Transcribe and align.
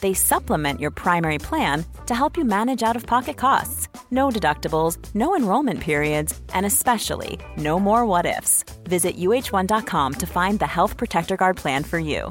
They 0.00 0.14
supplement 0.14 0.80
your 0.80 0.90
primary 0.90 1.38
plan 1.38 1.84
to 2.06 2.14
help 2.14 2.36
you 2.36 2.44
manage 2.44 2.82
out 2.82 2.96
of 2.96 3.06
pocket 3.06 3.36
costs. 3.36 3.88
No 4.10 4.28
deductibles, 4.30 4.98
no 5.14 5.36
enrollment 5.36 5.80
periods, 5.80 6.40
and 6.54 6.64
especially 6.64 7.38
no 7.56 7.78
more 7.78 8.06
what 8.06 8.26
ifs. 8.26 8.64
Visit 8.84 9.16
uhone.com 9.16 10.14
to 10.14 10.26
find 10.26 10.58
the 10.58 10.66
Health 10.66 10.96
Protector 10.96 11.36
Guard 11.36 11.56
plan 11.56 11.84
for 11.84 11.98
you. 11.98 12.30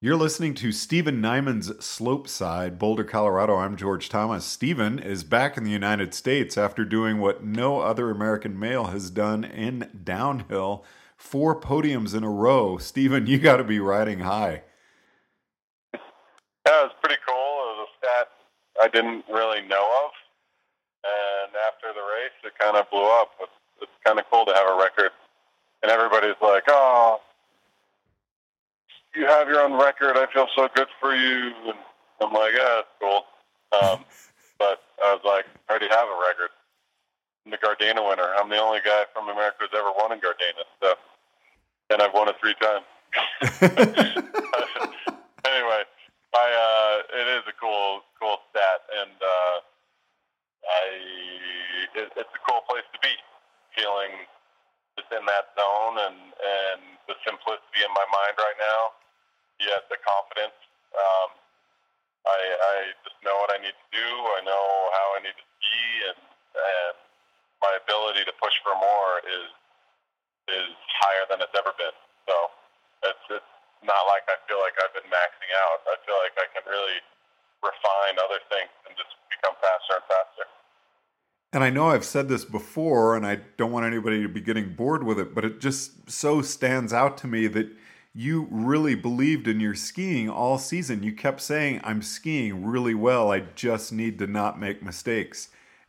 You're 0.00 0.14
listening 0.14 0.54
to 0.54 0.70
Steven 0.70 1.20
Nyman's 1.20 1.84
Slope 1.84 2.28
Side, 2.28 2.78
Boulder, 2.78 3.02
Colorado. 3.02 3.56
I'm 3.56 3.76
George 3.76 4.08
Thomas. 4.08 4.44
Steven 4.44 5.00
is 5.00 5.24
back 5.24 5.56
in 5.56 5.64
the 5.64 5.72
United 5.72 6.14
States 6.14 6.56
after 6.56 6.84
doing 6.84 7.18
what 7.18 7.42
no 7.42 7.80
other 7.80 8.08
American 8.08 8.56
male 8.56 8.84
has 8.84 9.10
done 9.10 9.42
in 9.42 9.90
downhill 10.04 10.84
four 11.18 11.60
podiums 11.60 12.14
in 12.14 12.24
a 12.24 12.30
row. 12.30 12.78
Steven, 12.78 13.26
you 13.26 13.38
got 13.38 13.58
to 13.58 13.64
be 13.64 13.80
riding 13.80 14.20
high. 14.20 14.62
Yeah, 15.92 16.00
it 16.82 16.84
was 16.84 16.92
pretty 17.02 17.20
cool. 17.26 17.34
It 17.34 17.66
was 17.76 17.88
a 17.88 17.98
stat 17.98 18.28
I 18.80 18.88
didn't 18.88 19.24
really 19.28 19.60
know 19.66 19.84
of. 20.04 20.10
And 21.04 21.52
after 21.66 21.88
the 21.92 22.00
race, 22.00 22.36
it 22.44 22.52
kind 22.58 22.76
of 22.76 22.88
blew 22.90 23.04
up. 23.04 23.30
It's, 23.40 23.52
it's 23.82 23.92
kind 24.04 24.18
of 24.18 24.24
cool 24.30 24.46
to 24.46 24.54
have 24.54 24.66
a 24.66 24.78
record. 24.78 25.10
And 25.82 25.90
everybody's 25.90 26.38
like, 26.42 26.64
oh, 26.68 27.20
you 29.14 29.26
have 29.26 29.48
your 29.48 29.60
own 29.60 29.78
record. 29.80 30.16
I 30.16 30.26
feel 30.32 30.46
so 30.54 30.68
good 30.74 30.88
for 31.00 31.14
you. 31.14 31.52
And 31.66 31.78
I'm 32.20 32.32
like, 32.32 32.52
yeah, 32.56 32.82
that's 32.82 32.88
cool. 33.00 33.22
Um, 33.80 34.04
but 34.58 34.82
I 35.02 35.14
was 35.14 35.22
like, 35.24 35.46
I 35.68 35.72
already 35.72 35.88
have 35.88 36.08
a 36.08 36.20
record. 36.20 36.50
The 37.50 37.56
Gardena 37.58 38.04
winner. 38.06 38.34
I'm 38.36 38.48
the 38.50 38.60
only 38.60 38.80
guy 38.84 39.04
from 39.12 39.28
America 39.28 39.56
who's 39.60 39.72
ever 39.72 39.92
won 39.96 40.12
in 40.12 40.20
Gardena. 40.20 40.64
So, 40.82 40.94
and 41.90 42.02
I've 42.02 42.12
won 42.12 42.28
it 42.28 42.36
three 42.40 42.54
times. 42.60 42.84
anyway, 45.48 45.82
I 46.36 46.46
uh, 46.52 46.94
it 47.16 47.26
is 47.40 47.44
a 47.48 47.56
cool 47.56 48.04
cool 48.20 48.36
stat, 48.52 48.84
and 49.00 49.16
uh, 49.16 49.56
I 50.68 50.84
it, 52.04 52.12
it's 52.20 52.34
a 52.36 52.42
cool 52.44 52.60
place 52.68 52.84
to 52.92 53.00
be, 53.00 53.14
feeling 53.72 54.12
just 55.00 55.08
in 55.08 55.24
that 55.24 55.56
zone 55.56 55.96
and 56.04 56.20
and 56.20 56.80
the 57.08 57.16
simplicity 57.24 57.80
in 57.80 57.92
my 57.96 58.04
mind 58.12 58.36
right 58.36 58.58
now, 58.60 58.92
yet 59.64 59.88
the 59.88 59.96
confidence. 60.04 60.58
Um, 60.92 61.30
I 62.28 62.38
I 62.44 62.74
just 63.08 63.16
know 63.24 63.40
what 63.40 63.56
I 63.56 63.62
need 63.64 63.72
to 63.72 63.88
do. 63.94 64.08
I 64.36 64.44
know 64.44 64.66
how 64.92 65.06
I 65.16 65.18
need 65.24 65.32
to 65.38 65.46
ski, 65.56 66.12
and 66.12 66.20
and 66.58 66.97
ability 67.88 68.28
to 68.28 68.34
push 68.36 68.52
for 68.60 68.76
more 68.76 69.24
is 69.24 69.48
is 70.52 70.68
higher 71.00 71.24
than 71.32 71.40
it's 71.40 71.56
ever 71.56 71.72
been. 71.80 71.96
So 72.28 72.36
it's 73.08 73.24
it's 73.32 73.52
not 73.80 74.04
like 74.12 74.28
I 74.28 74.36
feel 74.44 74.60
like 74.60 74.76
I've 74.76 74.92
been 74.92 75.08
maxing 75.08 75.50
out. 75.56 75.80
I 75.88 75.96
feel 76.04 76.20
like 76.20 76.36
I 76.36 76.46
can 76.52 76.68
really 76.68 77.00
refine 77.64 78.20
other 78.20 78.44
things 78.52 78.70
and 78.84 78.92
just 78.92 79.16
become 79.32 79.56
faster 79.64 79.96
and 79.96 80.06
faster. 80.06 80.46
And 81.52 81.64
I 81.64 81.70
know 81.70 81.88
I've 81.88 82.04
said 82.04 82.28
this 82.28 82.44
before, 82.44 83.16
and 83.16 83.26
I 83.26 83.40
don't 83.56 83.72
want 83.72 83.86
anybody 83.86 84.20
to 84.22 84.28
be 84.28 84.40
getting 84.40 84.74
bored 84.74 85.02
with 85.02 85.18
it, 85.18 85.34
but 85.34 85.44
it 85.44 85.60
just 85.60 86.10
so 86.10 86.42
stands 86.42 86.92
out 86.92 87.16
to 87.18 87.26
me 87.26 87.46
that 87.48 87.68
you 88.14 88.48
really 88.50 88.94
believed 88.94 89.48
in 89.48 89.60
your 89.60 89.74
skiing 89.74 90.28
all 90.28 90.58
season. 90.58 91.02
You 91.02 91.12
kept 91.12 91.40
saying, 91.40 91.80
I'm 91.84 92.02
skiing 92.02 92.66
really 92.66 92.94
well. 92.94 93.32
I 93.32 93.40
just 93.54 93.92
need 93.92 94.18
to 94.18 94.26
not 94.26 94.60
make 94.60 94.82
mistakes. 94.82 95.48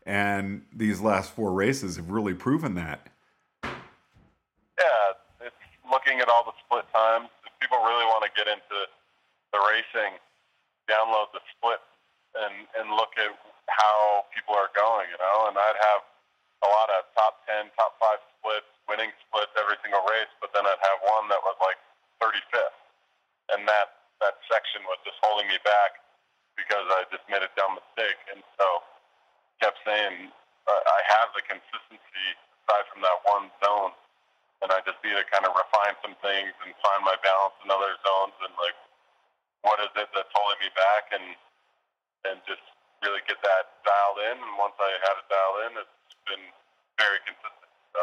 And 0.09 0.65
these 0.73 0.97
last 0.97 1.29
four 1.37 1.53
races 1.53 2.01
have 2.01 2.09
really 2.09 2.33
proven 2.33 2.73
that. 2.81 3.13
Yeah, 3.61 5.45
it's 5.45 5.65
looking 5.85 6.17
at 6.17 6.25
all 6.25 6.41
the 6.49 6.57
split 6.65 6.89
times. 6.89 7.29
If 7.45 7.53
people 7.61 7.77
really 7.85 8.09
want 8.09 8.25
to 8.25 8.33
get 8.33 8.49
into 8.49 8.89
the 9.53 9.61
racing, 9.69 10.17
download 10.89 11.29
the 11.29 11.45
split 11.53 11.77
and, 12.41 12.65
and 12.73 12.89
look 12.97 13.13
at 13.21 13.37
how 13.69 14.25
people 14.33 14.57
are 14.57 14.73
going, 14.73 15.13
you 15.13 15.19
know. 15.21 15.45
And 15.45 15.53
I'd 15.53 15.77
have 15.77 16.01
a 16.65 16.69
lot 16.73 16.89
of 16.89 17.05
top 17.13 17.45
10, 17.45 17.69
top 17.77 17.93
5 18.01 18.17
splits, 18.41 18.71
winning 18.89 19.13
splits 19.29 19.53
every 19.61 19.77
single 19.85 20.01
race, 20.09 20.33
but 20.41 20.49
then 20.57 20.65
I'd 20.65 20.81
have 20.89 21.05
one 21.05 21.29
that 21.29 21.45
was 21.45 21.53
like 21.61 21.77
35th. 22.17 22.81
And 23.53 23.69
that, 23.69 24.09
that 24.25 24.41
section 24.49 24.81
was 24.89 24.97
just 25.05 25.21
holding 25.21 25.45
me 25.45 25.61
back 25.61 26.01
because 26.57 26.89
I 26.97 27.05
just 27.13 27.29
made 27.29 27.45
a 27.45 27.51
dumb 27.53 27.77
mistake. 27.77 28.17
And 28.33 28.41
so 28.57 28.65
kept 29.59 29.79
saying, 29.85 30.31
I 30.69 30.99
have 31.15 31.33
the 31.35 31.43
consistency 31.45 32.27
aside 32.63 32.85
from 32.93 33.01
that 33.01 33.19
one 33.25 33.49
zone, 33.63 33.93
and 34.61 34.69
I 34.69 34.83
just 34.85 34.99
need 35.01 35.15
to 35.15 35.25
kind 35.31 35.47
of 35.47 35.55
refine 35.55 35.95
some 36.03 36.15
things 36.21 36.51
and 36.63 36.71
find 36.83 37.01
my 37.01 37.17
balance 37.23 37.55
in 37.63 37.71
other 37.71 37.95
zones 38.03 38.35
and 38.43 38.53
like 38.59 38.77
what 39.63 39.79
is 39.83 39.91
it 39.95 40.07
that's 40.15 40.31
holding 40.31 40.59
me 40.63 40.71
back 40.75 41.11
and 41.11 41.35
and 42.27 42.37
just 42.45 42.63
really 43.03 43.23
get 43.27 43.39
that 43.41 43.79
dialed 43.87 44.19
in. 44.31 44.35
And 44.43 44.53
once 44.59 44.75
I 44.79 44.91
had 45.03 45.15
it 45.17 45.27
dialed 45.31 45.59
in, 45.67 45.71
it's 45.79 46.19
been 46.27 46.45
very 46.99 47.19
consistent. 47.23 47.71
So 47.95 48.01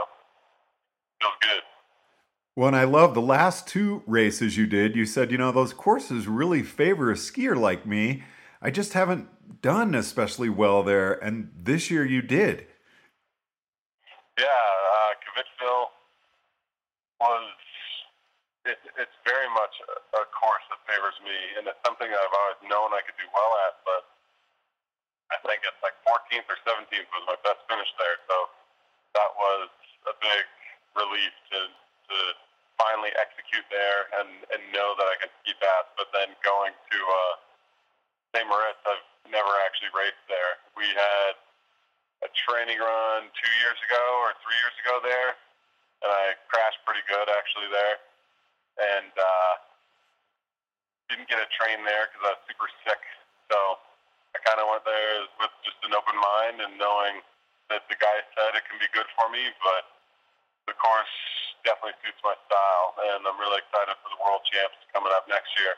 feels 1.21 1.39
good. 1.41 1.65
Well, 2.57 2.69
and 2.69 2.77
I 2.77 2.85
love 2.85 3.13
the 3.13 3.21
last 3.21 3.69
two 3.69 4.03
races 4.07 4.57
you 4.57 4.67
did. 4.67 4.97
You 4.97 5.05
said, 5.05 5.31
you 5.31 5.37
know, 5.37 5.53
those 5.53 5.75
courses 5.75 6.27
really 6.27 6.63
favor 6.63 7.11
a 7.11 7.15
skier 7.15 7.55
like 7.55 7.85
me. 7.85 8.25
I 8.63 8.71
just 8.71 8.95
haven't 8.95 9.29
done 9.63 9.95
especially 9.95 10.49
well 10.49 10.83
there, 10.83 11.13
and 11.13 11.51
this 11.57 11.91
year 11.91 12.05
you 12.05 12.23
did. 12.23 12.67
Yeah, 14.39 14.45
uh, 14.47 15.13
Kvitfjell 15.25 15.85
was 17.21 17.47
it, 18.67 18.83
it's 18.99 19.19
very 19.23 19.49
much 19.55 19.73
a, 19.87 19.97
a 20.21 20.23
course 20.35 20.67
that 20.69 20.83
favors 20.91 21.17
me, 21.23 21.39
and 21.57 21.71
it's 21.71 21.79
something 21.87 22.11
I've 22.11 22.37
always 22.37 22.61
known 22.67 22.91
I 22.93 23.01
could 23.07 23.17
do 23.17 23.29
well 23.31 23.53
at. 23.71 23.79
But 23.87 24.03
I 25.31 25.39
think 25.47 25.63
it's 25.63 25.81
like 25.81 25.95
14th 26.03 26.47
or 26.51 26.59
17th 26.67 27.09
was 27.15 27.25
my 27.31 27.39
best 27.47 27.63
finish 27.71 27.89
there, 27.97 28.19
so 28.27 28.37
that 29.15 29.31
was 29.39 29.71
a 30.11 30.15
big 30.19 30.45
relief 30.99 31.33
to 31.55 31.71
to 31.71 32.19
finally 32.77 33.11
execute 33.17 33.65
there 33.71 34.11
and 34.21 34.31
and 34.51 34.61
know 34.75 34.99
that 34.99 35.07
I 35.07 35.17
can 35.23 35.31
ski 35.43 35.55
fast. 35.63 35.95
But 35.95 36.11
then 36.11 36.35
going 36.43 36.75
to 36.75 36.99
uh, 36.99 37.35
St. 38.35 38.47
Moritz, 38.51 38.83
I've 38.85 39.06
never 39.31 39.53
actually 39.67 39.93
raced 39.95 40.23
there. 40.27 40.53
We 40.75 40.87
had 40.91 41.35
a 42.25 42.29
training 42.49 42.81
run 42.81 43.29
two 43.37 43.53
years 43.61 43.79
ago 43.85 44.05
or 44.25 44.33
three 44.41 44.57
years 44.61 44.77
ago 44.83 44.95
there, 45.05 45.31
and 46.03 46.11
I 46.11 46.35
crashed 46.49 46.81
pretty 46.89 47.05
good 47.07 47.29
actually 47.29 47.69
there, 47.69 47.97
and 48.97 49.13
uh, 49.13 49.55
didn't 51.13 51.29
get 51.29 51.39
a 51.39 51.49
train 51.55 51.85
there 51.85 52.09
because 52.09 52.23
I 52.25 52.31
was 52.35 52.43
super 52.49 52.69
sick. 52.87 53.03
So 53.53 53.59
I 54.35 54.39
kind 54.43 54.59
of 54.59 54.67
went 54.69 54.85
there 54.85 55.29
with 55.41 55.53
just 55.63 55.79
an 55.87 55.93
open 55.95 56.17
mind 56.17 56.61
and 56.65 56.75
knowing 56.81 57.23
that 57.71 57.87
the 57.91 57.99
guy 57.99 58.17
said 58.35 58.55
it 58.55 58.65
can 58.67 58.79
be 58.79 58.91
good 58.95 59.07
for 59.19 59.27
me, 59.31 59.43
but 59.63 59.85
the 60.71 60.75
course 60.79 61.15
definitely 61.63 61.99
suits 62.03 62.19
my 62.23 62.35
style, 62.47 62.87
and 63.11 63.27
I'm 63.27 63.39
really 63.39 63.59
excited 63.59 63.95
for 64.03 64.11
the 64.11 64.21
World 64.23 64.43
Champs 64.51 64.79
coming 64.95 65.11
up 65.15 65.27
next 65.27 65.51
year. 65.59 65.75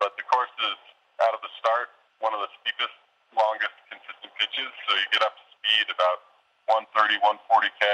But 0.00 0.16
the 0.20 0.24
course 0.28 0.52
is 0.60 0.76
out 1.24 1.32
of 1.32 1.40
the 1.40 1.52
start 1.60 1.92
one 2.20 2.34
of 2.34 2.40
the 2.42 2.50
steepest, 2.60 2.94
longest 3.34 3.74
consistent 3.90 4.32
pitches. 4.38 4.70
So 4.86 4.90
you 4.94 5.06
get 5.10 5.22
up 5.22 5.34
to 5.34 5.44
speed 5.58 5.86
about 5.90 6.22
130, 6.70 7.18
140k, 7.22 7.84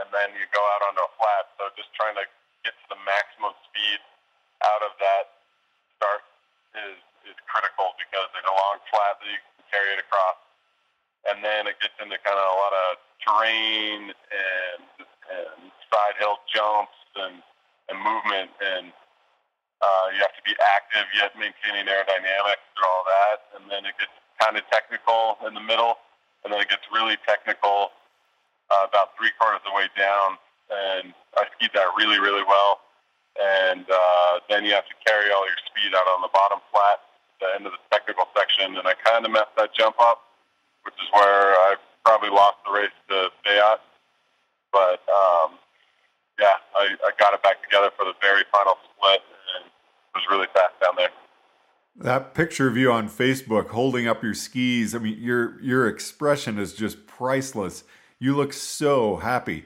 and 0.00 0.06
then 0.14 0.34
you 0.38 0.46
go 0.54 0.62
out 0.76 0.82
onto 0.90 1.02
a 1.02 1.12
flat. 1.18 1.44
So 1.58 1.70
just 1.74 1.90
trying 1.94 2.16
to 2.18 2.26
get 2.62 2.74
to 2.74 2.86
the 2.94 3.00
maximum 3.02 3.54
speed 3.70 4.00
out 4.64 4.82
of 4.84 4.92
that 5.00 5.40
start 5.96 6.24
is 6.76 6.98
is 7.28 7.36
critical 7.44 7.92
because 8.00 8.32
there's 8.32 8.48
a 8.48 8.56
long 8.56 8.80
flat 8.88 9.20
that 9.20 9.28
you 9.28 9.36
can 9.36 9.64
carry 9.68 9.92
it 9.92 10.00
across, 10.00 10.40
and 11.28 11.44
then 11.44 11.68
it 11.68 11.76
gets 11.84 11.96
into 12.00 12.16
kind 12.24 12.40
of 12.40 12.46
a 12.48 12.56
lot 12.56 12.72
of 12.72 12.88
terrain 13.20 14.08
and 14.08 14.84
and 15.30 15.70
side 15.92 16.16
hill 16.18 16.40
jumps 16.48 16.96
and, 17.16 17.42
and 17.88 17.96
movement, 18.00 18.50
and 18.60 18.90
uh, 19.80 20.12
you 20.12 20.20
have 20.20 20.36
to 20.36 20.44
be 20.44 20.52
active 20.76 21.08
yet 21.16 21.32
maintaining 21.36 21.88
aerodynamics 21.88 22.64
through 22.76 22.88
all 22.88 23.04
that. 23.08 23.36
And 23.56 23.64
then 23.72 23.88
it 23.88 23.96
gets 23.96 24.12
kind 24.40 24.56
of 24.56 24.64
technical 24.68 25.40
in 25.44 25.56
the 25.56 25.64
middle, 25.64 25.96
and 26.44 26.52
then 26.52 26.60
it 26.60 26.68
gets 26.68 26.84
really 26.92 27.16
technical 27.24 27.92
uh, 28.68 28.84
about 28.88 29.16
three 29.16 29.32
quarters 29.40 29.64
of 29.64 29.72
the 29.72 29.76
way 29.76 29.88
down. 29.96 30.36
And 30.70 31.12
I 31.36 31.48
skied 31.56 31.72
that 31.74 31.90
really, 31.96 32.20
really 32.20 32.44
well. 32.44 32.80
And 33.40 33.86
uh, 33.88 34.44
then 34.48 34.64
you 34.64 34.72
have 34.76 34.86
to 34.86 34.96
carry 35.06 35.32
all 35.32 35.46
your 35.48 35.58
speed 35.64 35.96
out 35.96 36.06
on 36.12 36.20
the 36.20 36.32
bottom 36.32 36.60
flat, 36.70 37.00
the 37.40 37.48
end 37.56 37.64
of 37.64 37.72
the 37.72 37.82
technical 37.88 38.28
section. 38.36 38.76
And 38.76 38.84
I 38.84 38.94
kind 39.00 39.24
of 39.24 39.32
messed 39.32 39.56
that 39.56 39.72
jump 39.74 39.96
up, 39.98 40.22
which 40.84 40.94
is 41.00 41.08
where 41.12 41.56
I 41.66 41.76
probably 42.04 42.30
lost 42.30 42.60
the 42.66 42.72
race 42.72 42.96
to 43.08 43.32
Beat. 43.44 43.80
But 44.72 45.02
um, 45.08 45.58
yeah, 46.38 46.56
I, 46.76 46.94
I 47.02 47.10
got 47.18 47.34
it 47.34 47.42
back 47.42 47.62
together 47.62 47.90
for 47.96 48.04
the 48.04 48.14
very 48.22 48.44
final 48.52 48.78
split 49.00 49.20
and 49.56 49.70
was 50.14 50.24
really 50.30 50.46
fast 50.52 50.74
down 50.82 50.94
there. 50.96 51.10
That 51.96 52.34
picture 52.34 52.68
of 52.68 52.76
you 52.76 52.92
on 52.92 53.08
Facebook 53.08 53.68
holding 53.68 54.06
up 54.06 54.22
your 54.22 54.34
skis, 54.34 54.94
I 54.94 54.98
mean, 54.98 55.18
your 55.18 55.60
your 55.60 55.88
expression 55.88 56.58
is 56.58 56.72
just 56.74 57.06
priceless. 57.06 57.84
You 58.18 58.36
look 58.36 58.52
so 58.52 59.16
happy. 59.16 59.64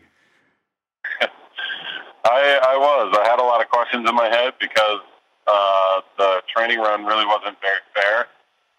I, 2.25 2.59
I 2.63 2.77
was. 2.77 3.17
I 3.19 3.29
had 3.29 3.39
a 3.39 3.45
lot 3.45 3.61
of 3.61 3.69
questions 3.69 4.09
in 4.09 4.15
my 4.15 4.29
head 4.29 4.55
because 4.61 5.01
uh, 5.47 6.01
the 6.19 6.41
training 6.55 6.79
run 6.79 7.05
really 7.05 7.27
wasn't 7.27 7.61
very 7.61 7.83
fair. 7.95 8.27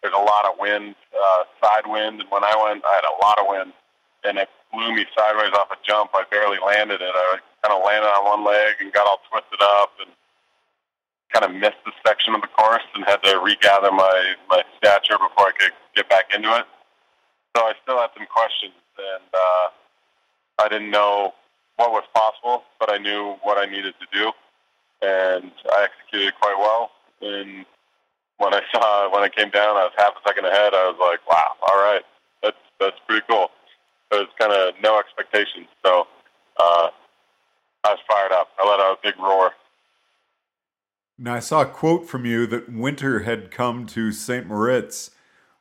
There's 0.02 0.16
a 0.16 0.22
lot 0.22 0.46
of 0.46 0.60
wind, 0.60 0.96
uh, 1.14 1.44
side 1.62 1.86
wind, 1.86 2.22
and 2.22 2.30
when 2.30 2.44
I 2.44 2.54
went, 2.58 2.84
I 2.86 2.94
had 2.94 3.06
a 3.06 3.16
lot 3.24 3.40
of 3.40 3.46
wind, 3.48 3.74
and 4.24 4.38
it 4.38 4.50
blew 4.74 4.94
me 4.94 5.06
sideways 5.16 5.54
off 5.54 5.72
a 5.72 5.78
jump. 5.86 6.12
I 6.14 6.24
barely 6.30 6.58
landed 6.60 7.02
it. 7.02 7.14
I 7.14 7.38
kind 7.64 7.78
of 7.78 7.86
landed 7.86 8.10
on 8.10 8.26
one 8.26 8.44
leg 8.46 8.76
and 8.82 8.92
got 8.92 9.08
all 9.08 9.22
twisted 9.30 9.62
up, 9.62 9.94
and 10.02 10.12
kind 11.36 11.52
of 11.52 11.60
missed 11.60 11.84
the 11.84 11.92
section 12.08 12.34
of 12.34 12.42
the 12.42 12.48
course 12.48 12.88
and 12.96 13.04
had 13.04 13.22
to 13.24 13.40
regather 13.44 13.92
my 13.92 14.36
my 14.48 14.64
stature 14.78 15.20
before 15.20 15.52
I 15.52 15.54
could 15.60 15.76
get 15.94 16.08
back 16.10 16.32
into 16.34 16.48
it. 16.56 16.66
So 17.56 17.64
I 17.64 17.74
still 17.84 18.00
had 18.00 18.10
some 18.16 18.26
questions, 18.28 18.80
and 18.98 19.28
uh, 19.34 19.68
I 20.64 20.70
didn't 20.70 20.92
know 20.92 21.34
what 21.76 21.92
was 21.92 22.04
possible, 22.16 22.64
but 22.80 22.90
I 22.90 22.98
knew 22.98 23.36
what 23.44 23.58
I 23.58 23.70
needed 23.70 23.96
to 24.00 24.08
do, 24.16 24.32
and 25.02 25.52
I 25.76 25.88
executed 25.92 26.34
quite 26.40 26.56
well. 26.58 26.92
And 27.22 27.66
when 28.38 28.54
I 28.54 28.62
saw 28.74 29.12
when 29.12 29.24
I 29.24 29.30
came 29.30 29.50
down, 29.50 29.76
I 29.76 29.84
was 29.84 29.94
half 29.98 30.14
a 30.16 30.24
second 30.28 30.46
ahead. 30.46 30.74
I 30.74 30.88
was 30.88 30.98
like, 31.04 31.20
"Wow, 31.28 31.52
all 31.68 31.84
right, 31.84 32.04
that's 32.44 32.64
that's 32.80 33.00
pretty 33.08 33.26
cool." 33.30 33.52
It 34.12 34.24
was 34.24 34.32
kind 34.40 34.54
of 34.54 34.76
no 34.82 35.00
expectations, 35.00 35.68
so 35.84 36.08
uh, 36.58 36.88
I 37.84 37.90
was 37.92 38.00
fired 38.08 38.32
up. 38.32 38.50
I 38.58 38.70
let 38.70 38.80
out 38.80 39.00
a 39.00 39.04
big 39.04 39.20
roar. 39.20 39.52
Now 41.18 41.36
I 41.36 41.40
saw 41.40 41.62
a 41.62 41.66
quote 41.66 42.08
from 42.08 42.26
you 42.26 42.46
that 42.48 42.72
winter 42.72 43.22
had 43.22 43.50
come 43.50 43.86
to 43.88 44.12
St. 44.12 44.48
Moritz. 44.48 45.12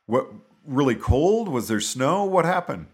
What 0.05 0.27
really 0.65 0.95
cold? 0.95 1.47
Was 1.47 1.69
there 1.69 1.79
snow? 1.79 2.25
What 2.25 2.45
happened? 2.45 2.87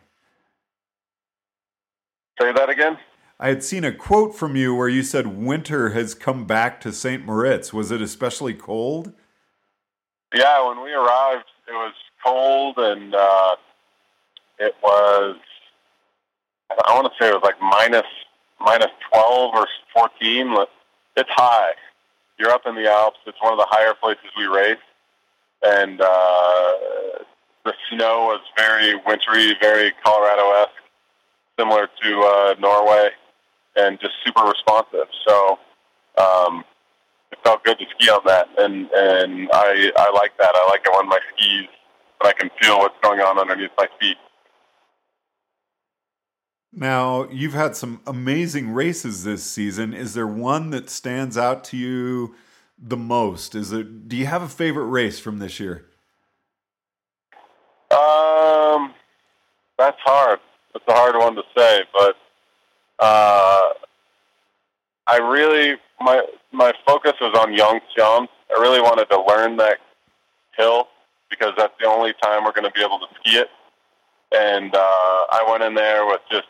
Say 2.39 2.51
that 2.51 2.69
again. 2.69 2.97
I 3.39 3.47
had 3.47 3.63
seen 3.63 3.83
a 3.83 3.91
quote 3.91 4.35
from 4.35 4.55
you 4.55 4.75
where 4.75 4.87
you 4.87 5.01
said 5.01 5.25
winter 5.25 5.89
has 5.89 6.13
come 6.13 6.45
back 6.45 6.79
to 6.81 6.91
St. 6.91 7.25
Moritz. 7.25 7.73
Was 7.73 7.89
it 7.89 7.99
especially 8.01 8.53
cold? 8.53 9.13
Yeah, 10.31 10.67
when 10.67 10.83
we 10.83 10.93
arrived, 10.93 11.45
it 11.67 11.71
was 11.71 11.93
cold 12.23 12.75
and 12.77 13.15
uh, 13.15 13.55
it 14.59 14.75
was, 14.83 15.37
I 16.85 16.93
want 16.93 17.11
to 17.11 17.23
say 17.23 17.29
it 17.29 17.33
was 17.33 17.41
like 17.43 17.59
minus, 17.59 18.05
minus 18.59 18.91
12 19.11 19.55
or 19.55 19.67
14. 19.95 20.55
It's 21.17 21.29
high. 21.31 21.71
You're 22.41 22.49
up 22.49 22.65
in 22.65 22.73
the 22.73 22.89
Alps. 22.89 23.19
It's 23.27 23.38
one 23.39 23.53
of 23.53 23.59
the 23.59 23.67
higher 23.69 23.93
places 23.93 24.25
we 24.35 24.45
race. 24.45 24.81
And 25.61 26.01
uh, 26.01 26.73
the 27.63 27.73
snow 27.91 28.25
was 28.33 28.41
very 28.57 28.95
wintry, 29.05 29.55
very 29.61 29.93
Colorado-esque, 30.03 30.81
similar 31.59 31.88
to 32.01 32.19
uh, 32.19 32.55
Norway 32.59 33.11
and 33.75 33.99
just 33.99 34.13
super 34.25 34.43
responsive. 34.43 35.05
So 35.27 35.59
um, 36.17 36.65
it 37.31 37.38
felt 37.43 37.63
good 37.63 37.77
to 37.77 37.85
ski 37.95 38.09
on 38.09 38.21
that, 38.25 38.47
and 38.57 38.89
and 38.91 39.49
I 39.53 39.91
I 39.95 40.11
like 40.11 40.35
that. 40.39 40.51
I 40.53 40.67
like 40.67 40.81
it 40.83 40.91
when 40.95 41.07
my 41.07 41.19
skis 41.35 41.67
when 42.19 42.33
I 42.33 42.33
can 42.33 42.49
feel 42.59 42.79
what's 42.79 42.97
going 43.03 43.19
on 43.19 43.37
underneath 43.37 43.71
my 43.77 43.87
feet. 43.99 44.17
Now 46.73 47.27
you've 47.29 47.53
had 47.53 47.75
some 47.75 48.01
amazing 48.07 48.73
races 48.73 49.23
this 49.23 49.44
season. 49.44 49.94
Is 49.94 50.13
there 50.13 50.27
one 50.27 50.69
that 50.69 50.89
stands 50.89 51.38
out 51.38 51.63
to 51.65 51.77
you 51.77 52.35
the 52.77 52.97
most? 52.97 53.56
Is 53.56 53.71
it? 53.73 54.07
Do 54.07 54.15
you 54.15 54.25
have 54.25 54.41
a 54.41 54.47
favorite 54.47 54.85
race 54.85 55.19
from 55.19 55.39
this 55.39 55.59
year? 55.59 55.85
Um, 57.91 58.94
that's 59.77 60.00
hard. 60.00 60.39
That's 60.73 60.85
a 60.88 60.94
hard 60.94 61.15
one 61.15 61.35
to 61.35 61.44
say, 61.57 61.81
but 61.91 62.15
uh, 63.00 63.62
I 65.07 65.18
really 65.18 65.75
my 66.00 66.25
my 66.53 66.71
focus 66.85 67.13
was 67.19 67.38
on 67.38 67.53
Jeongseon. 67.53 68.27
I 68.56 68.62
really 68.62 68.81
wanted 68.81 69.09
to 69.09 69.21
learn 69.21 69.57
that 69.57 69.79
hill 70.57 70.88
because 71.29 71.51
that's 71.57 71.73
the 71.81 71.88
only 71.88 72.13
time 72.23 72.44
we're 72.45 72.53
going 72.53 72.65
to 72.65 72.71
be 72.71 72.81
able 72.81 73.00
to 73.00 73.07
ski 73.19 73.38
it. 73.38 73.50
And 74.33 74.73
uh, 74.73 74.77
I 74.79 75.45
went 75.50 75.63
in 75.63 75.73
there 75.73 76.06
with 76.06 76.21
just 76.31 76.47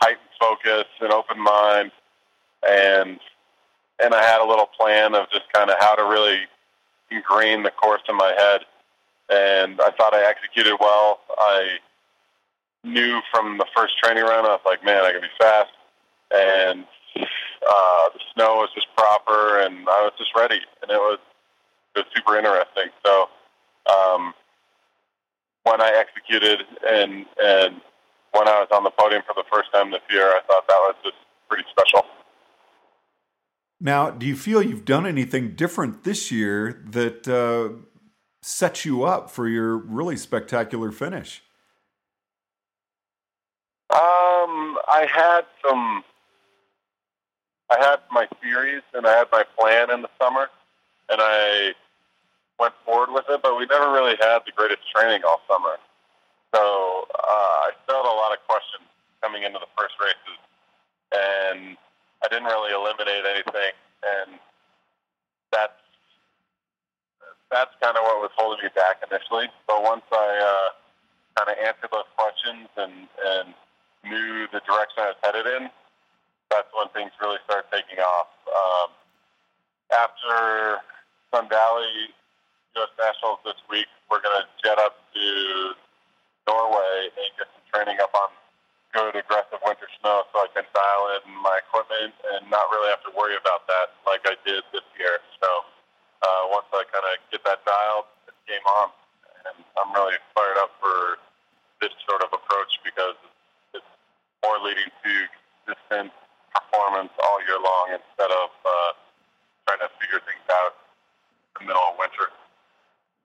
heightened 0.00 0.28
focus 0.40 0.86
and 1.00 1.12
open 1.12 1.40
mind, 1.40 1.90
and 2.68 3.18
and 4.02 4.14
I 4.14 4.22
had 4.22 4.40
a 4.40 4.48
little 4.48 4.68
plan 4.78 5.14
of 5.14 5.30
just 5.30 5.52
kind 5.52 5.70
of 5.70 5.76
how 5.80 5.94
to 5.94 6.02
really 6.02 6.40
ingrain 7.10 7.62
the 7.62 7.70
course 7.70 8.02
in 8.08 8.16
my 8.16 8.32
head. 8.36 8.60
And 9.30 9.80
I 9.80 9.90
thought 9.90 10.14
I 10.14 10.28
executed 10.28 10.76
well. 10.80 11.20
I 11.36 11.78
knew 12.84 13.20
from 13.30 13.58
the 13.58 13.66
first 13.76 13.98
training 14.02 14.22
run, 14.22 14.44
I 14.44 14.48
was 14.48 14.60
like, 14.64 14.84
man, 14.84 15.04
I 15.04 15.12
can 15.12 15.20
be 15.20 15.28
fast, 15.38 15.70
and 16.30 16.84
uh, 17.16 18.08
the 18.14 18.20
snow 18.34 18.56
was 18.56 18.70
just 18.74 18.86
proper, 18.96 19.60
and 19.60 19.80
I 19.88 20.02
was 20.02 20.12
just 20.18 20.30
ready, 20.36 20.60
and 20.82 20.90
it 20.90 20.98
was 20.98 21.18
it 21.94 22.00
was 22.00 22.06
super 22.14 22.38
interesting. 22.38 22.90
So 23.04 23.28
um, 23.90 24.32
when 25.64 25.80
I 25.80 25.92
executed 25.98 26.62
and 26.88 27.26
and 27.42 27.80
when 28.32 28.48
I 28.48 28.60
was 28.60 28.68
on 28.72 28.84
the 28.84 28.90
podium 28.90 29.22
for 29.26 29.34
the 29.34 29.44
first 29.52 29.72
time 29.72 29.90
this 29.90 30.02
year, 30.10 30.28
I 30.28 30.40
thought 30.46 30.66
that 30.68 30.76
was 30.76 30.94
just 31.02 31.16
pretty 31.48 31.64
special. 31.70 32.04
Now, 33.80 34.10
do 34.10 34.26
you 34.26 34.36
feel 34.36 34.60
you've 34.60 34.84
done 34.84 35.06
anything 35.06 35.54
different 35.54 36.02
this 36.02 36.32
year 36.32 36.82
that 36.90 37.28
uh, 37.28 37.80
sets 38.42 38.84
you 38.84 39.04
up 39.04 39.30
for 39.30 39.46
your 39.46 39.76
really 39.76 40.16
spectacular 40.16 40.90
finish? 40.90 41.42
Um, 43.90 44.78
I 44.88 45.06
had 45.10 45.42
some. 45.66 46.04
I 47.70 47.78
had 47.78 48.00
my 48.10 48.26
theories 48.42 48.82
and 48.94 49.06
I 49.06 49.16
had 49.16 49.28
my 49.30 49.44
plan 49.58 49.90
in 49.90 50.02
the 50.02 50.08
summer, 50.20 50.48
and 51.08 51.20
I 51.22 51.72
went 52.58 52.74
forward 52.84 53.10
with 53.12 53.26
it. 53.28 53.40
But 53.42 53.56
we 53.56 53.66
never 53.66 53.92
really 53.92 54.16
had 54.20 54.40
the 54.44 54.52
greatest 54.56 54.82
training 54.94 55.22
all 55.26 55.40
summer, 55.48 55.76
so 56.54 56.60
uh, 57.14 57.68
I 57.68 57.70
still 57.84 57.96
had 57.96 58.10
a 58.10 58.16
lot 58.16 58.32
of 58.32 58.38
questions 58.48 58.88
coming 59.22 59.42
into 59.42 59.58
the 59.58 59.70
first 59.76 59.94
races, 60.00 60.38
and 61.12 61.76
I 62.22 62.26
didn't 62.28 62.46
really 62.46 62.72
eliminate 62.72 63.24
anything, 63.24 63.74
and 64.02 64.38
that's 65.52 65.78
that's 67.50 67.72
kind 67.80 67.96
of 67.96 68.04
what 68.04 68.20
was 68.20 68.34
holding 68.36 68.62
me 68.62 68.70
back 68.76 69.00
initially. 69.00 69.48
But 69.66 69.82
once 69.82 70.04
I 70.12 70.28
uh, 70.36 70.68
kind 71.40 71.48
of 71.48 71.56
answered 71.64 71.90
those 71.92 72.10
questions 72.16 72.68
and 72.76 73.08
and 73.24 73.54
knew 74.04 74.46
the 74.52 74.60
direction 74.62 75.02
I 75.02 75.12
was 75.16 75.20
headed 75.24 75.46
in, 75.46 75.70
that's 76.50 76.68
when 76.76 76.88
things 76.94 77.12
really 77.20 77.38
started 77.44 77.68
taking 77.72 77.98
off. 77.98 78.30
Um, 78.46 78.88
after 79.92 80.84
Sun 81.32 81.48
Valley 81.48 82.12
U.S. 82.76 82.92
Nationals 83.00 83.40
this 83.44 83.58
week, 83.70 83.88
we're 84.10 84.20
going 84.20 84.44
to 84.44 84.46
jet 84.62 84.78
up 84.78 84.96
to 85.14 85.26
Norway 86.46 87.10
and 87.12 87.28
get 87.36 87.48
some 87.50 87.64
training 87.72 87.98
up 88.00 88.12
on 88.14 88.30
good 88.98 89.14
aggressive 89.14 89.62
winter 89.62 89.86
snow 90.02 90.26
so 90.34 90.42
I 90.42 90.50
can 90.50 90.66
dial 90.74 91.02
in 91.22 91.30
my 91.38 91.62
equipment 91.62 92.18
and 92.34 92.50
not 92.50 92.66
really 92.74 92.90
have 92.90 93.02
to 93.06 93.14
worry 93.14 93.38
about 93.38 93.62
that 93.70 93.94
like 94.02 94.26
I 94.26 94.34
did 94.42 94.66
this 94.74 94.82
year. 94.98 95.22
So 95.38 95.48
uh, 96.26 96.50
once 96.50 96.66
I 96.74 96.82
kind 96.90 97.06
of 97.06 97.14
get 97.30 97.46
that 97.46 97.62
dialed, 97.62 98.10
it's 98.26 98.42
game 98.50 98.66
on. 98.82 98.90
And 99.46 99.62
I'm 99.78 99.94
really 99.94 100.18
fired 100.34 100.58
up 100.58 100.74
for 100.82 101.22
this 101.78 101.94
sort 102.10 102.26
of 102.26 102.34
approach 102.34 102.74
because 102.82 103.14
it's 103.70 103.86
more 104.42 104.58
leading 104.58 104.90
to 104.90 105.12
consistent 105.62 106.10
performance 106.50 107.14
all 107.22 107.38
year 107.46 107.62
long 107.62 107.94
instead 107.94 108.34
of 108.34 108.50
uh, 108.66 108.90
trying 109.70 109.82
to 109.86 109.90
figure 110.02 110.18
things 110.26 110.42
out 110.50 110.74
in 111.54 111.70
the 111.70 111.70
middle 111.70 111.86
of 111.86 111.94
winter. 112.02 112.34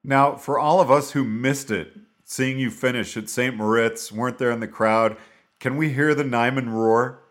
Now, 0.06 0.38
for 0.38 0.62
all 0.62 0.86
of 0.86 0.94
us 0.94 1.18
who 1.18 1.26
missed 1.26 1.74
it, 1.74 1.98
seeing 2.26 2.62
you 2.62 2.70
finish 2.70 3.18
at 3.18 3.26
St. 3.26 3.58
Moritz, 3.58 4.12
weren't 4.12 4.38
there 4.38 4.52
in 4.52 4.60
the 4.60 4.70
crowd, 4.70 5.18
can 5.64 5.78
we 5.78 5.94
hear 5.94 6.14
the 6.14 6.26
Nyman 6.26 6.74
roar? 6.74 7.24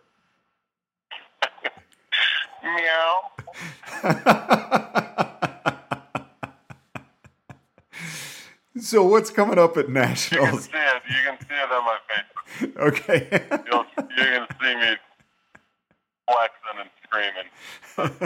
Meow. 2.65 3.31
So 8.81 9.05
what's 9.05 9.31
coming 9.31 9.59
up 9.59 9.77
at 9.77 9.91
nationals? 9.91 10.67
You 10.67 10.73
can 10.73 10.73
see 10.73 10.79
it. 10.79 11.03
You 11.09 11.17
can 11.27 11.39
see 11.41 11.55
it 11.55 11.71
on 11.73 11.85
my 11.85 11.99
Facebook. 12.09 12.77
Okay. 12.89 13.29
You'll, 13.71 13.85
you're 14.17 14.39
going 14.39 14.49
to 14.49 14.57
see 14.63 14.75
me 14.77 14.97
flexing 16.27 16.79
and 16.81 16.91
screaming. 17.05 17.49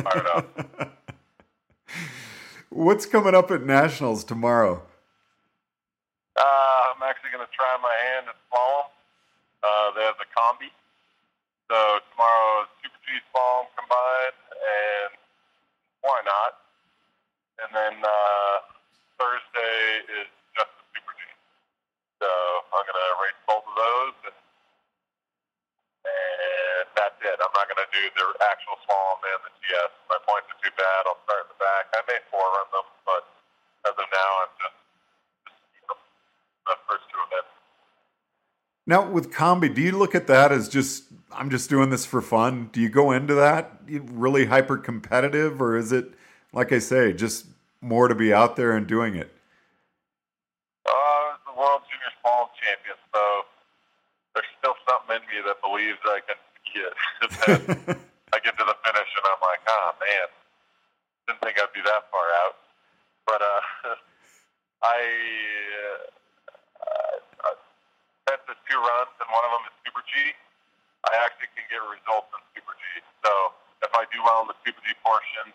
Fired 0.04 0.26
up. 0.36 1.02
what's 2.70 3.06
coming 3.06 3.34
up 3.34 3.50
at 3.50 3.64
nationals 3.64 4.22
tomorrow? 4.22 4.82
Uh, 6.36 6.42
I'm 6.42 7.02
actually 7.02 7.30
going 7.32 7.44
to 7.44 7.52
try 7.52 7.76
my 7.82 7.92
hand 8.14 8.26
at 8.28 8.36
slalom. 8.50 8.95
Uh, 9.64 9.92
they 9.96 10.04
have 10.04 10.18
the 10.20 10.28
combi. 10.32 10.70
So 11.70 11.78
tomorrow 12.12 12.64
is 12.66 12.70
Super 12.84 13.00
G 13.06 13.08
slalom 13.32 13.66
combined, 13.74 14.38
and 14.52 15.12
why 16.04 16.18
not? 16.26 16.52
And 17.64 17.70
then 17.74 17.94
uh, 18.04 18.54
Thursday 19.20 19.80
is 20.22 20.28
just 20.56 20.72
the 20.76 20.84
Super 20.96 21.14
G. 21.16 21.22
So 22.22 22.28
I'm 22.28 22.84
to 22.98 23.06
race 23.24 23.40
both 23.48 23.66
of 23.66 23.76
those, 23.76 24.16
and, 24.32 24.38
and 26.04 26.86
that's 26.98 27.18
it. 27.22 27.38
I'm 27.40 27.54
not 27.54 27.66
to 27.82 27.90
do 27.94 28.02
the 28.14 28.26
actual 28.50 28.76
slalom 28.86 29.18
and 29.36 29.40
the 29.48 29.52
GS. 29.64 29.92
My 30.10 30.20
points 30.26 30.48
are 30.52 30.60
too 30.62 30.74
bad. 30.76 31.00
I'll 31.08 31.20
start 31.28 31.48
in 31.48 31.50
the 31.54 31.60
back. 31.60 31.84
I 31.96 32.00
may 32.08 32.20
forerun 32.32 32.68
them, 32.72 32.88
but 33.08 33.24
as 33.88 33.94
of 33.96 34.08
now, 34.10 34.30
I'm 34.44 34.52
just, 34.60 34.78
just 35.48 35.60
keep 35.74 35.84
them 35.88 36.00
the 36.68 36.76
first 36.88 37.06
two 37.12 37.20
events. 37.30 37.52
Now 38.86 39.08
with 39.10 39.32
combi, 39.32 39.74
do 39.74 39.82
you 39.82 39.92
look 39.92 40.14
at 40.14 40.26
that 40.28 40.52
as 40.52 40.68
just 40.68 41.04
I'm 41.32 41.50
just 41.50 41.68
doing 41.68 41.90
this 41.90 42.06
for 42.06 42.22
fun? 42.22 42.70
Do 42.72 42.80
you 42.80 42.88
go 42.88 43.12
into 43.12 43.34
that 43.34 43.80
really 43.88 44.46
hyper 44.46 44.78
competitive, 44.78 45.60
or 45.60 45.76
is 45.76 45.92
it 45.92 46.14
like 46.52 46.72
I 46.72 46.78
say, 46.78 47.12
just 47.12 47.46
more 47.80 48.08
to 48.08 48.14
be 48.14 48.32
out 48.32 48.56
there 48.56 48.72
and 48.72 48.86
doing 48.86 49.16
it? 49.16 49.32
Uh, 50.86 50.90
I 50.90 51.34
was 51.34 51.40
the 51.46 51.60
world 51.60 51.82
junior 51.90 52.12
slalom 52.22 52.48
champion, 52.62 52.96
so 53.12 53.20
there's 54.34 54.46
still 54.58 54.74
something 54.88 55.16
in 55.18 55.22
me 55.28 55.42
that 55.44 55.60
believes 55.60 55.98
I 56.04 56.20
can 56.24 56.38
get. 56.72 57.96
I 58.34 58.38
get 58.42 58.58
to 58.58 58.64
the 58.66 58.76
finish 58.84 59.10
and 59.16 59.24
I'm 59.24 59.40
like, 59.40 59.62
oh 59.68 59.90
man, 60.00 60.28
didn't 61.26 61.40
think 61.42 61.58
I'd 61.58 61.72
be 61.74 61.82
that 61.82 62.10
far 62.10 62.26
out. 62.44 62.56
But 63.26 63.40
uh, 63.42 63.94
I 64.82 64.98
uh, 65.82 66.02
uh, 66.82 67.56
spent 68.26 68.42
the 68.46 68.56
two 68.76 68.84
runs, 68.84 69.08
and 69.24 69.28
one 69.32 69.40
of 69.48 69.52
them 69.56 69.64
is 69.72 69.74
Super 69.88 70.04
G. 70.04 70.36
I 71.08 71.16
actually 71.24 71.48
can 71.56 71.64
get 71.72 71.80
results 71.80 72.28
in 72.36 72.40
Super 72.52 72.76
G. 72.76 72.84
So 73.24 73.56
if 73.80 73.88
I 73.96 74.04
do 74.12 74.20
well 74.20 74.44
in 74.44 74.52
the 74.52 74.58
Super 74.68 74.84
G 74.84 74.92
portion, 75.00 75.48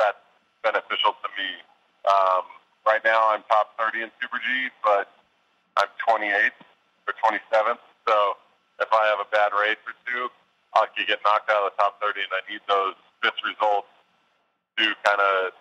that's 0.00 0.20
beneficial 0.64 1.12
to 1.20 1.28
me. 1.36 1.60
Um, 2.08 2.48
right 2.88 3.04
now, 3.04 3.28
I'm 3.28 3.44
top 3.52 3.76
30 3.76 4.08
in 4.08 4.10
Super 4.24 4.40
G, 4.40 4.72
but 4.80 5.12
I'm 5.76 5.92
28th 6.00 6.56
or 7.04 7.12
27th. 7.20 7.82
So 8.08 8.40
if 8.80 8.88
I 8.88 9.04
have 9.12 9.20
a 9.20 9.28
bad 9.28 9.52
race 9.52 9.80
or 9.84 9.92
two, 10.08 10.32
I 10.72 10.88
could 10.96 11.04
get 11.04 11.20
knocked 11.28 11.52
out 11.52 11.60
of 11.60 11.76
the 11.76 11.76
top 11.76 12.00
30, 12.00 12.24
and 12.24 12.32
I 12.32 12.40
need 12.48 12.64
those 12.64 12.96
fifth 13.20 13.40
results 13.44 13.90
to 14.80 14.84
kind 15.04 15.20
of 15.20 15.52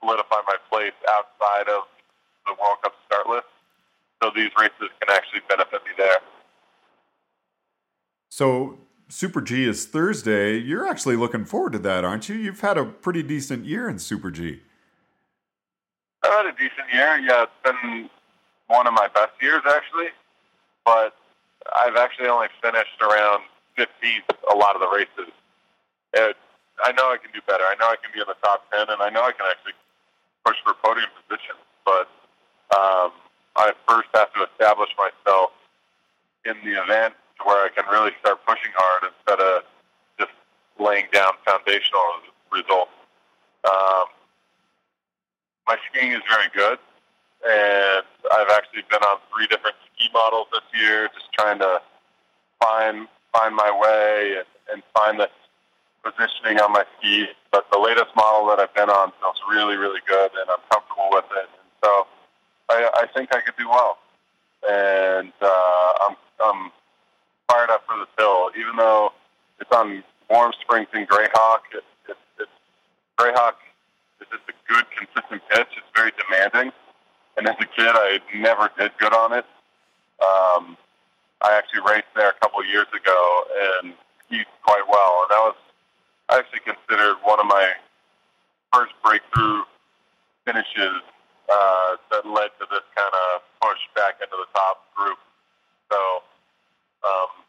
solidify 0.00 0.44
my 0.44 0.60
place 0.68 0.96
outside 1.08 1.72
of 1.72 1.88
the 2.44 2.52
World 2.60 2.84
Cup 2.84 2.92
start 3.08 3.32
list. 3.32 3.48
So 4.20 4.28
these 4.32 4.52
races 4.60 4.92
can 5.00 5.08
actually 5.08 5.40
benefit 5.48 5.80
me 5.84 5.92
there. 5.96 6.20
So 8.34 8.80
Super 9.08 9.40
G 9.40 9.62
is 9.62 9.86
Thursday. 9.86 10.58
You're 10.58 10.88
actually 10.88 11.14
looking 11.14 11.44
forward 11.44 11.72
to 11.74 11.78
that, 11.78 12.04
aren't 12.04 12.28
you? 12.28 12.34
You've 12.34 12.62
had 12.62 12.76
a 12.76 12.84
pretty 12.84 13.22
decent 13.22 13.64
year 13.64 13.88
in 13.88 14.00
Super 14.00 14.32
G. 14.32 14.60
I've 16.24 16.32
had 16.32 16.46
a 16.46 16.52
decent 16.58 16.90
year. 16.92 17.16
Yeah, 17.20 17.44
it's 17.44 17.52
been 17.62 18.10
one 18.66 18.88
of 18.88 18.92
my 18.92 19.06
best 19.14 19.34
years 19.40 19.62
actually, 19.64 20.08
but 20.84 21.14
I've 21.76 21.94
actually 21.94 22.26
only 22.26 22.48
finished 22.60 22.98
around 23.00 23.44
15th 23.78 24.26
a 24.50 24.56
lot 24.56 24.74
of 24.74 24.80
the 24.80 24.90
races. 24.90 25.32
It, 26.14 26.36
I 26.82 26.90
know 26.90 27.12
I 27.12 27.18
can 27.22 27.30
do 27.30 27.40
better. 27.46 27.62
I 27.62 27.76
know 27.78 27.86
I 27.86 27.94
can 28.02 28.10
be 28.12 28.18
in 28.18 28.26
the 28.26 28.34
top 28.42 28.68
10, 28.72 28.86
and 28.88 29.00
I 29.00 29.10
know 29.10 29.22
I 29.22 29.30
can 29.30 29.46
actually 29.48 29.78
push 30.44 30.56
for 30.64 30.74
podium 30.82 31.06
position. 31.22 31.54
But 31.84 32.10
um, 32.74 33.12
I 33.54 33.74
first 33.88 34.08
have 34.12 34.34
to 34.34 34.48
establish 34.50 34.90
myself 34.98 35.52
in 36.44 36.56
the 36.64 36.82
event 36.82 37.14
to 37.38 37.44
where 37.44 37.64
I 37.64 37.68
can 37.68 37.84
really 37.90 38.12
start 38.20 38.44
pushing 38.46 38.70
hard 38.74 39.12
instead 39.12 39.40
of 39.40 39.62
just 40.18 40.32
laying 40.78 41.06
down 41.12 41.32
foundational 41.44 42.22
results. 42.52 42.92
Um, 43.64 44.06
my 45.66 45.76
skiing 45.88 46.12
is 46.12 46.22
very 46.28 46.48
good, 46.54 46.78
and 47.46 48.04
I've 48.36 48.50
actually 48.52 48.84
been 48.90 49.02
on 49.02 49.18
three 49.32 49.46
different 49.46 49.76
ski 49.88 50.08
models 50.12 50.48
this 50.52 50.66
year, 50.78 51.08
just 51.14 51.32
trying 51.32 51.58
to 51.58 51.80
find 52.60 53.08
find 53.32 53.56
my 53.56 53.70
way 53.72 54.36
and, 54.38 54.46
and 54.72 54.82
find 54.94 55.18
the 55.18 55.28
positioning 56.04 56.60
on 56.60 56.72
my 56.72 56.84
ski. 56.98 57.26
But 57.50 57.66
the 57.72 57.78
latest 57.78 58.14
model 58.14 58.46
that 58.48 58.60
I've 58.60 58.74
been 58.74 58.90
on 58.90 59.12
feels 59.20 59.40
really, 59.50 59.76
really 59.76 60.00
good, 60.06 60.30
and 60.38 60.50
I'm 60.50 60.62
comfortable 60.70 61.08
with 61.10 61.24
it. 61.32 61.48
And 61.48 61.70
so 61.82 62.06
I, 62.70 62.90
I 63.02 63.06
think 63.14 63.34
I 63.34 63.40
could 63.40 63.56
do 63.56 63.68
well, 63.68 63.98
and 64.68 65.32
uh, 65.40 65.92
I'm 66.04 66.16
I'm 66.44 66.70
for 67.94 68.00
this 68.02 68.14
hill, 68.18 68.50
even 68.58 68.76
though 68.76 69.12
it's 69.60 69.70
on 69.70 70.02
Warm 70.28 70.52
Springs 70.60 70.88
and 70.92 71.08
Greyhawk. 71.08 71.62
It, 71.72 71.84
it, 72.08 72.16
it's 72.38 72.50
Greyhawk 73.18 73.54
is 74.20 74.26
just 74.30 74.42
a 74.48 74.56
good, 74.66 74.84
consistent 74.90 75.42
pitch. 75.50 75.68
It's 75.76 75.92
very 75.94 76.10
demanding, 76.18 76.72
and 77.36 77.46
as 77.46 77.54
a 77.60 77.66
kid, 77.66 77.94
I 77.94 78.18
never 78.34 78.70
did 78.78 78.92
good 78.98 79.14
on 79.14 79.32
it. 79.32 79.46
Um, 80.18 80.76
I 81.42 81.54
actually 81.54 81.82
raced 81.86 82.10
there 82.16 82.30
a 82.30 82.38
couple 82.40 82.60
of 82.60 82.66
years 82.66 82.86
ago 82.94 83.44
and 83.82 83.94
skied 84.26 84.46
quite 84.62 84.84
well, 84.88 85.22
and 85.22 85.30
that 85.30 85.42
was 85.44 85.56
I 86.30 86.38
actually 86.38 86.64
considered 86.64 87.16
one 87.22 87.38
of 87.38 87.46
my 87.46 87.72
first 88.72 88.92
breakthrough 89.04 89.62
finishes 90.46 91.04
uh, 91.52 91.96
that 92.10 92.26
led 92.26 92.48
to 92.58 92.64
this 92.70 92.82
kind 92.96 93.12
of 93.12 93.42
push 93.60 93.78
back 93.94 94.16
into 94.24 94.32
the 94.32 94.48
top 94.56 94.88
group. 94.96 95.18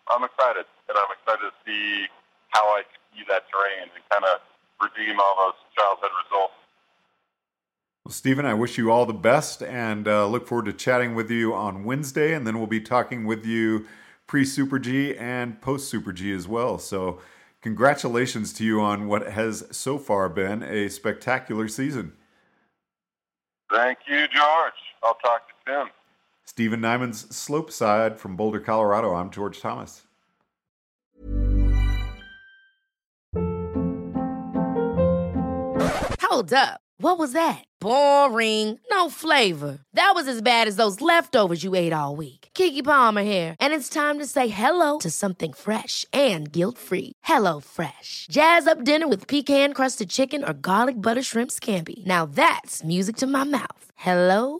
I'm 0.09 0.23
excited, 0.23 0.65
and 0.89 0.97
I'm 0.97 1.11
excited 1.17 1.49
to 1.49 1.53
see 1.65 2.05
how 2.49 2.61
I 2.61 2.81
ski 2.81 3.23
that 3.27 3.43
terrain 3.49 3.89
and 3.93 4.03
kind 4.09 4.23
of 4.23 4.39
redeem 4.81 5.19
all 5.19 5.35
those 5.37 5.59
childhood 5.75 6.11
results. 6.23 6.53
Well, 8.05 8.13
Steven, 8.13 8.45
I 8.45 8.53
wish 8.53 8.77
you 8.77 8.91
all 8.91 9.05
the 9.05 9.13
best 9.13 9.63
and 9.63 10.07
uh, 10.07 10.27
look 10.27 10.47
forward 10.47 10.65
to 10.65 10.73
chatting 10.73 11.15
with 11.15 11.31
you 11.31 11.55
on 11.55 11.83
Wednesday. 11.83 12.33
And 12.33 12.45
then 12.45 12.59
we'll 12.59 12.67
be 12.67 12.81
talking 12.81 13.25
with 13.25 13.45
you 13.45 13.87
pre 14.27 14.45
Super 14.45 14.77
G 14.77 15.15
and 15.17 15.59
post 15.59 15.89
Super 15.89 16.13
G 16.13 16.31
as 16.31 16.47
well. 16.47 16.77
So, 16.77 17.19
congratulations 17.61 18.53
to 18.53 18.63
you 18.63 18.79
on 18.79 19.07
what 19.07 19.27
has 19.27 19.65
so 19.71 19.97
far 19.97 20.29
been 20.29 20.61
a 20.61 20.87
spectacular 20.87 21.67
season. 21.67 22.13
Thank 23.71 23.99
you, 24.07 24.27
George. 24.27 24.73
I'll 25.01 25.15
talk 25.15 25.47
to 25.47 25.53
Tim. 25.65 25.89
Steven 26.45 26.79
Nyman's 26.79 27.35
Slope 27.35 27.71
Side 27.71 28.19
from 28.19 28.35
Boulder, 28.35 28.59
Colorado. 28.59 29.15
I'm 29.15 29.31
George 29.31 29.59
Thomas. 29.59 30.03
Hold 36.21 36.53
up. 36.53 36.81
What 36.97 37.17
was 37.17 37.33
that? 37.33 37.63
Boring. 37.81 38.79
No 38.89 39.09
flavor. 39.09 39.79
That 39.93 40.13
was 40.15 40.27
as 40.27 40.41
bad 40.41 40.67
as 40.67 40.75
those 40.75 41.01
leftovers 41.01 41.63
you 41.63 41.75
ate 41.75 41.91
all 41.91 42.15
week. 42.15 42.49
Keke 42.53 42.83
Palmer 42.83 43.23
here, 43.23 43.55
and 43.59 43.73
it's 43.73 43.89
time 43.89 44.17
to 44.19 44.25
say 44.25 44.47
hello 44.47 44.99
to 44.99 45.09
something 45.11 45.51
fresh 45.51 46.05
and 46.13 46.51
guilt-free. 46.51 47.11
Hello 47.23 47.59
Fresh. 47.59 48.27
Jazz 48.29 48.67
up 48.67 48.83
dinner 48.83 49.07
with 49.07 49.27
pecan-crusted 49.27 50.09
chicken 50.09 50.43
or 50.43 50.53
garlic 50.53 51.01
butter 51.01 51.23
shrimp 51.23 51.51
scampi. 51.51 52.05
Now 52.05 52.25
that's 52.25 52.83
music 52.83 53.17
to 53.17 53.27
my 53.27 53.43
mouth. 53.43 53.91
Hello 53.95 54.59